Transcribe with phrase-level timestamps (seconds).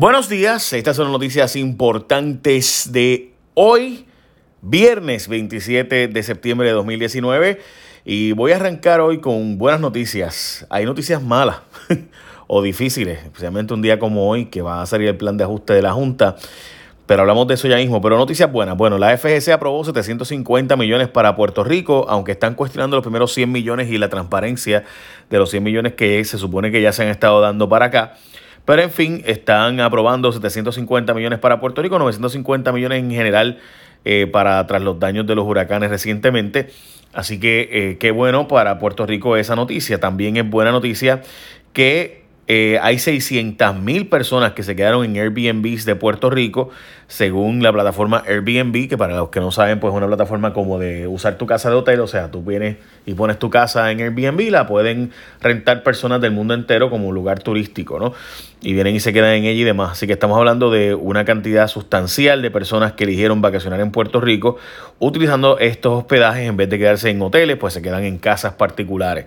[0.00, 4.06] Buenos días, estas son noticias importantes de hoy,
[4.62, 7.60] viernes 27 de septiembre de 2019,
[8.06, 10.66] y voy a arrancar hoy con buenas noticias.
[10.70, 11.58] Hay noticias malas
[12.46, 15.74] o difíciles, especialmente un día como hoy que va a salir el plan de ajuste
[15.74, 16.36] de la Junta,
[17.04, 18.00] pero hablamos de eso ya mismo.
[18.00, 18.78] Pero noticias buenas.
[18.78, 23.52] Bueno, la FGC aprobó 750 millones para Puerto Rico, aunque están cuestionando los primeros 100
[23.52, 24.82] millones y la transparencia
[25.28, 28.14] de los 100 millones que se supone que ya se han estado dando para acá.
[28.70, 33.58] Pero en fin, están aprobando 750 millones para Puerto Rico, 950 millones en general
[34.04, 36.70] eh, para tras los daños de los huracanes recientemente.
[37.12, 39.98] Así que eh, qué bueno para Puerto Rico esa noticia.
[39.98, 41.22] También es buena noticia
[41.72, 42.19] que
[42.52, 46.70] eh, hay 600 mil personas que se quedaron en Airbnb de Puerto Rico,
[47.06, 50.80] según la plataforma Airbnb, que para los que no saben, pues es una plataforma como
[50.80, 54.00] de usar tu casa de hotel, o sea, tú vienes y pones tu casa en
[54.00, 58.14] Airbnb, la pueden rentar personas del mundo entero como lugar turístico, ¿no?
[58.60, 59.92] Y vienen y se quedan en ella y demás.
[59.92, 64.20] Así que estamos hablando de una cantidad sustancial de personas que eligieron vacacionar en Puerto
[64.20, 64.56] Rico
[64.98, 69.26] utilizando estos hospedajes en vez de quedarse en hoteles, pues se quedan en casas particulares.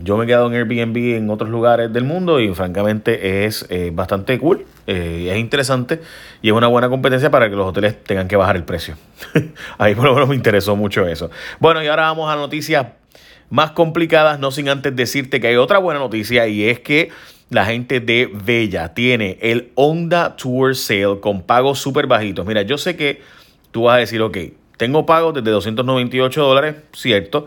[0.00, 3.90] Yo me he quedado en Airbnb en otros lugares del mundo y francamente es eh,
[3.92, 6.00] bastante cool, eh, es interesante
[6.40, 8.96] y es una buena competencia para que los hoteles tengan que bajar el precio.
[9.78, 11.30] Ahí por lo menos me interesó mucho eso.
[11.60, 12.86] Bueno, y ahora vamos a noticias
[13.50, 17.10] más complicadas, no sin antes decirte que hay otra buena noticia y es que
[17.50, 22.46] la gente de Bella tiene el Honda Tour Sale con pagos súper bajitos.
[22.46, 23.20] Mira, yo sé que
[23.72, 24.38] tú vas a decir, ok,
[24.78, 27.46] tengo pagos desde 298 dólares, cierto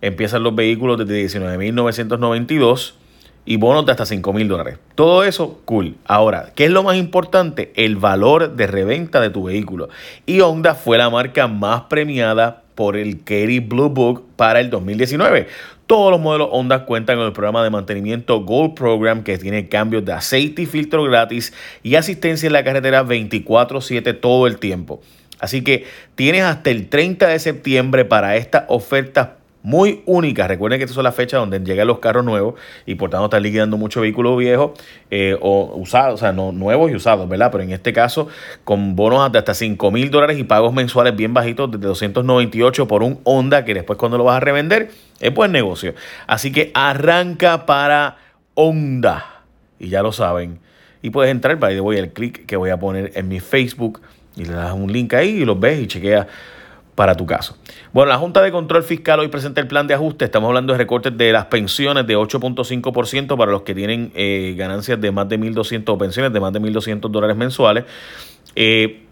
[0.00, 2.94] empiezan los vehículos desde 19.992
[3.44, 4.78] y bonos de hasta 5.000 dólares.
[4.94, 5.96] Todo eso, cool.
[6.04, 7.72] Ahora, ¿qué es lo más importante?
[7.74, 9.88] El valor de reventa de tu vehículo.
[10.26, 15.48] Y Honda fue la marca más premiada por el Kerry Blue Book para el 2019.
[15.86, 20.04] Todos los modelos Honda cuentan con el programa de mantenimiento Gold Program que tiene cambios
[20.04, 25.02] de aceite y filtro gratis y asistencia en la carretera 24/7 todo el tiempo.
[25.40, 29.30] Así que tienes hasta el 30 de septiembre para estas ofertas
[29.62, 30.48] muy únicas.
[30.48, 32.54] Recuerden que estas son las fechas donde llegan los carros nuevos
[32.86, 34.74] y por tanto están liquidando mucho vehículo viejo
[35.10, 37.50] eh, o usados, o sea, no nuevos y usados, ¿verdad?
[37.52, 38.28] Pero en este caso,
[38.64, 43.02] con bonos de hasta 5 mil dólares y pagos mensuales bien bajitos, desde 298 por
[43.02, 44.90] un Honda, que después cuando lo vas a revender,
[45.20, 45.94] es buen negocio.
[46.26, 48.16] Así que arranca para
[48.54, 49.42] Honda.
[49.78, 50.58] Y ya lo saben.
[51.02, 54.00] Y puedes entrar, para ahí voy al clic que voy a poner en mi Facebook
[54.36, 56.26] y le das un link ahí y los ves y chequeas
[57.00, 57.56] para tu caso.
[57.94, 60.26] Bueno, la Junta de Control Fiscal hoy presenta el plan de ajuste.
[60.26, 65.00] Estamos hablando de recortes de las pensiones de 8.5% para los que tienen eh, ganancias
[65.00, 67.84] de más de 1.200 o pensiones de más de 1.200 dólares mensuales.
[68.54, 69.06] Eh,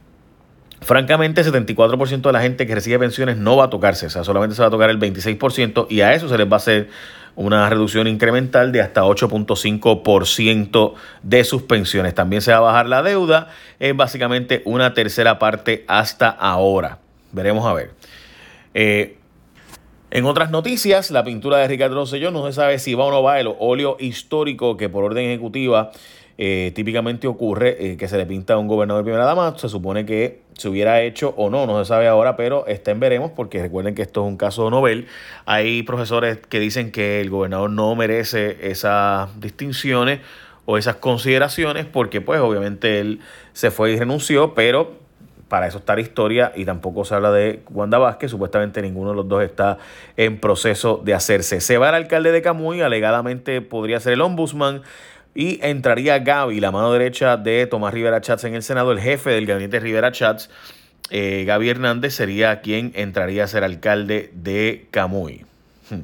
[0.82, 4.54] francamente, 74% de la gente que recibe pensiones no va a tocarse, o sea, solamente
[4.54, 6.90] se va a tocar el 26% y a eso se les va a hacer
[7.36, 12.14] una reducción incremental de hasta 8.5% de sus pensiones.
[12.14, 13.48] También se va a bajar la deuda
[13.80, 16.98] en básicamente una tercera parte hasta ahora.
[17.32, 17.90] Veremos a ver.
[18.74, 19.16] Eh,
[20.10, 23.22] en otras noticias, la pintura de Ricardo Rosselló no se sabe si va o no
[23.22, 25.90] va el óleo histórico que por orden ejecutiva
[26.40, 29.58] eh, típicamente ocurre eh, que se le pinta a un gobernador de primera dama.
[29.58, 33.32] Se supone que se hubiera hecho o no, no se sabe ahora, pero está veremos
[33.32, 35.08] porque recuerden que esto es un caso Nobel.
[35.46, 40.20] Hay profesores que dicen que el gobernador no merece esas distinciones
[40.64, 43.20] o esas consideraciones porque pues obviamente él
[43.52, 44.97] se fue y renunció, pero
[45.48, 49.16] para eso está la historia y tampoco se habla de Wanda Vázquez, supuestamente ninguno de
[49.16, 49.78] los dos está
[50.16, 51.60] en proceso de hacerse.
[51.60, 54.82] Se va el alcalde de Camuy, alegadamente podría ser el ombudsman
[55.34, 59.30] y entraría Gaby, la mano derecha de Tomás Rivera Chats en el Senado, el jefe
[59.30, 60.50] del gabinete Rivera Chats,
[61.10, 65.47] eh, Gaby Hernández sería quien entraría a ser alcalde de Camuy.
[65.90, 66.02] Hmm.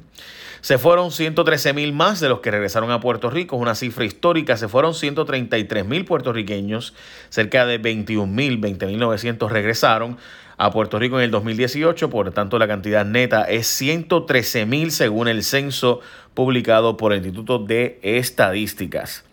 [0.61, 4.07] Se fueron 113 mil más de los que regresaron a Puerto Rico, es una cifra
[4.07, 4.57] histórica.
[4.57, 6.95] Se fueron 133 mil puertorriqueños,
[7.29, 10.17] cerca de 21 mil, 20 mil 900 regresaron
[10.57, 15.29] a Puerto Rico en el 2018, por tanto la cantidad neta es 113 mil según
[15.29, 16.01] el censo
[16.33, 19.25] publicado por el Instituto de Estadísticas.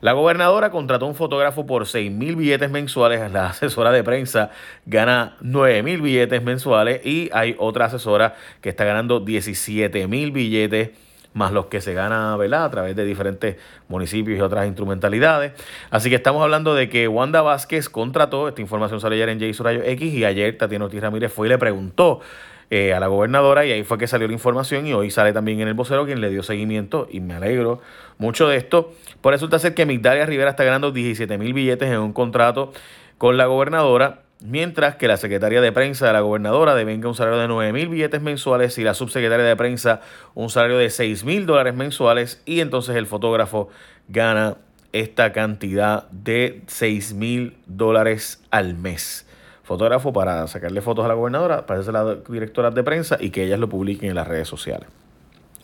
[0.00, 4.50] La gobernadora contrató un fotógrafo por 6 mil billetes mensuales, la asesora de prensa
[4.86, 10.90] gana 9 mil billetes mensuales y hay otra asesora que está ganando 17 mil billetes
[11.34, 12.64] más los que se gana ¿verdad?
[12.64, 13.56] a través de diferentes
[13.88, 15.52] municipios y otras instrumentalidades.
[15.90, 19.52] Así que estamos hablando de que Wanda Vázquez contrató, esta información salió ayer en Jay
[19.52, 22.20] Rayo X y ayer Tatiana Ortiz Ramírez fue y le preguntó
[22.70, 25.60] eh, a la gobernadora y ahí fue que salió la información y hoy sale también
[25.60, 27.80] en el vocero quien le dio seguimiento y me alegro
[28.18, 28.92] mucho de esto.
[29.22, 32.72] Por resulta ser que Migdalia Rivera está ganando 17 mil billetes en un contrato
[33.16, 37.40] con la gobernadora, mientras que la secretaria de prensa de la gobernadora devenga un salario
[37.40, 40.02] de 9 mil billetes mensuales y la subsecretaria de prensa
[40.34, 43.70] un salario de 6 mil dólares mensuales y entonces el fotógrafo
[44.08, 44.58] gana
[44.92, 49.27] esta cantidad de 6 mil dólares al mes.
[49.68, 53.44] Fotógrafo para sacarle fotos a la gobernadora, para hacerse la directora de prensa y que
[53.44, 54.88] ellas lo publiquen en las redes sociales.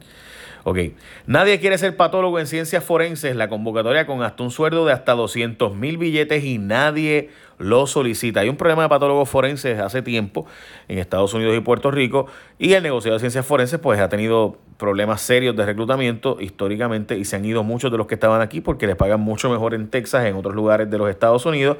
[0.63, 0.77] Ok.
[1.25, 3.35] Nadie quiere ser patólogo en ciencias forenses.
[3.35, 8.41] La convocatoria con hasta un sueldo de hasta 200 mil billetes y nadie lo solicita.
[8.41, 10.45] Hay un problema de patólogos forenses hace tiempo
[10.87, 12.27] en Estados Unidos y Puerto Rico
[12.59, 17.25] y el negociado de ciencias forenses pues ha tenido problemas serios de reclutamiento históricamente y
[17.25, 19.89] se han ido muchos de los que estaban aquí porque les pagan mucho mejor en
[19.89, 21.77] Texas, en otros lugares de los Estados Unidos.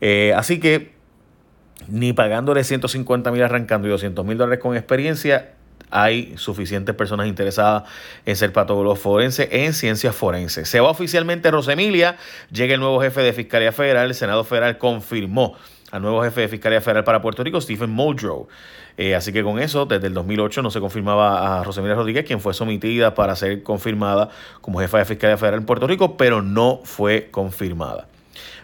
[0.00, 1.01] Eh, así que
[1.88, 5.52] ni pagándole 150 mil arrancando y 200 mil dólares con experiencia,
[5.90, 7.84] hay suficientes personas interesadas
[8.24, 10.68] en ser patólogo forense en ciencias forenses.
[10.68, 12.16] Se va oficialmente Rosemilia,
[12.50, 15.54] llega el nuevo jefe de Fiscalía Federal, el Senado Federal confirmó
[15.90, 18.48] al nuevo jefe de Fiscalía Federal para Puerto Rico, Stephen Muldrow.
[18.96, 22.40] Eh, así que con eso, desde el 2008 no se confirmaba a Rosemilia Rodríguez, quien
[22.40, 24.30] fue sometida para ser confirmada
[24.62, 28.06] como jefa de Fiscalía Federal en Puerto Rico, pero no fue confirmada.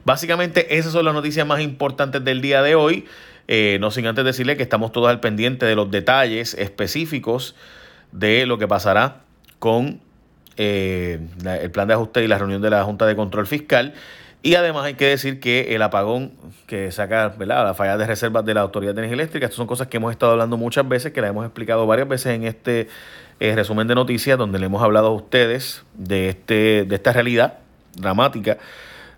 [0.05, 3.06] Básicamente esas son las noticias más importantes del día de hoy.
[3.47, 7.55] Eh, no sin antes decirle que estamos todos al pendiente de los detalles específicos
[8.12, 9.23] de lo que pasará
[9.59, 10.00] con
[10.56, 13.94] eh, el plan de ajuste y la reunión de la Junta de Control Fiscal.
[14.43, 16.32] Y además hay que decir que el apagón
[16.67, 19.88] que saca la falla de reservas de la Autoridad de Energía Eléctrica, estas son cosas
[19.88, 22.88] que hemos estado hablando muchas veces, que la hemos explicado varias veces en este
[23.41, 27.59] eh, resumen de noticias, donde le hemos hablado a ustedes de, este, de esta realidad
[27.97, 28.59] dramática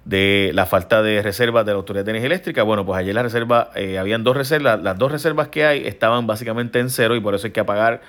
[0.05, 2.62] de la falta de reservas de la Autoridad de Energía Eléctrica.
[2.62, 6.26] Bueno, pues ayer la reserva, eh, habían dos reservas, las dos reservas que hay estaban
[6.26, 8.00] básicamente en cero y por eso hay que apagar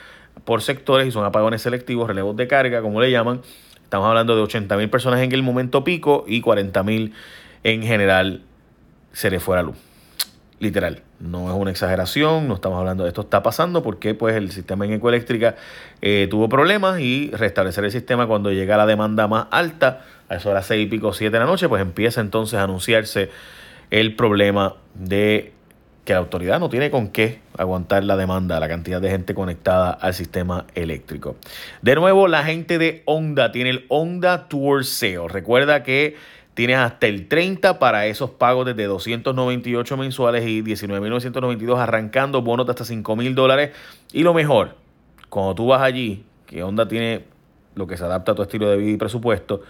[0.45, 3.41] por sectores y son apagones selectivos, relevos de carga, como le llaman.
[3.83, 7.13] Estamos hablando de 80 mil personas en el momento pico y 40 mil
[7.63, 8.41] en general
[9.11, 9.90] se le fuera luz.
[10.61, 14.51] Literal, no es una exageración, no estamos hablando de esto, está pasando porque pues el
[14.51, 15.55] sistema en ecoeléctrica
[16.03, 20.53] eh, tuvo problemas y restablecer el sistema cuando llega la demanda más alta a eso
[20.53, 23.31] de seis y pico, siete de la noche, pues empieza entonces a anunciarse
[23.89, 25.51] el problema de
[26.05, 29.89] que la autoridad no tiene con qué aguantar la demanda, la cantidad de gente conectada
[29.89, 31.37] al sistema eléctrico.
[31.81, 35.27] De nuevo, la gente de Honda tiene el Honda Tour Sale.
[35.27, 36.17] Recuerda que
[36.53, 42.71] tienes hasta el 30 para esos pagos desde 298 mensuales y 19.992 arrancando bonos de
[42.71, 43.71] hasta 5.000 dólares.
[44.11, 44.75] Y lo mejor,
[45.29, 47.25] cuando tú vas allí, que Honda tiene
[47.75, 49.61] lo que se adapta a tu estilo de vida y presupuesto,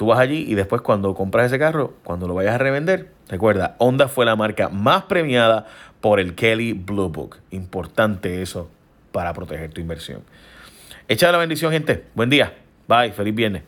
[0.00, 3.76] Tú vas allí y después cuando compras ese carro, cuando lo vayas a revender, recuerda,
[3.76, 5.66] Honda fue la marca más premiada
[6.00, 7.36] por el Kelly Blue Book.
[7.50, 8.70] Importante eso
[9.12, 10.22] para proteger tu inversión.
[11.06, 12.06] Echa la bendición, gente.
[12.14, 12.54] Buen día.
[12.88, 13.12] Bye.
[13.12, 13.62] Feliz viernes.